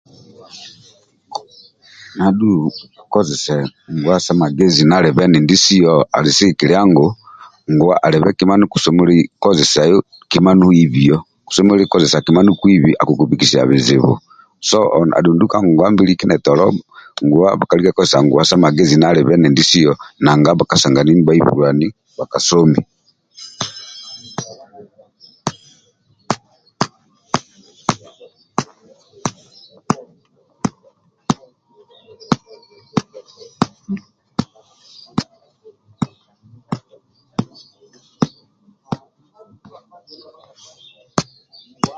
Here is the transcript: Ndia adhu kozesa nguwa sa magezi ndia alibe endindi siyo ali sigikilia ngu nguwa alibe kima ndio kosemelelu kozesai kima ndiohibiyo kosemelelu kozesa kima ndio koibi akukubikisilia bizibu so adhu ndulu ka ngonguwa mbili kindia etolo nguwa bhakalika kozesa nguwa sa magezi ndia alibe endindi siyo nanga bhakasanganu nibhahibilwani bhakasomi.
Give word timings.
Ndia 2.15 2.25
adhu 2.27 2.49
kozesa 3.13 3.55
nguwa 3.95 4.17
sa 4.25 4.31
magezi 4.41 4.81
ndia 4.85 4.97
alibe 4.99 5.21
endindi 5.25 5.55
siyo 5.63 5.93
ali 6.17 6.31
sigikilia 6.37 6.81
ngu 6.89 7.07
nguwa 7.73 7.95
alibe 8.05 8.29
kima 8.39 8.53
ndio 8.57 8.69
kosemelelu 8.73 9.21
kozesai 9.43 9.93
kima 10.31 10.51
ndiohibiyo 10.55 11.17
kosemelelu 11.47 11.87
kozesa 11.93 12.17
kima 12.25 12.41
ndio 12.41 12.55
koibi 12.61 12.91
akukubikisilia 13.01 13.65
bizibu 13.71 14.11
so 14.69 14.77
adhu 15.17 15.31
ndulu 15.35 15.49
ka 15.51 15.57
ngonguwa 15.59 15.91
mbili 15.93 16.13
kindia 16.19 16.37
etolo 16.39 16.65
nguwa 17.25 17.57
bhakalika 17.59 17.91
kozesa 17.95 18.23
nguwa 18.25 18.43
sa 18.49 18.55
magezi 18.63 18.95
ndia 18.97 19.09
alibe 19.11 19.33
endindi 19.35 19.63
siyo 19.69 19.91
nanga 20.25 20.51
bhakasanganu 20.59 21.11
nibhahibilwani 21.13 21.87
bhakasomi. 22.17 22.81